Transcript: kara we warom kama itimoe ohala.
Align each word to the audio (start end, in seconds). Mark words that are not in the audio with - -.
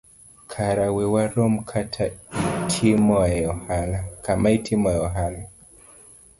kara 0.51 0.87
we 0.95 1.05
warom 1.13 1.53
kama 4.25 4.49
itimoe 4.57 4.95
ohala. 5.07 5.41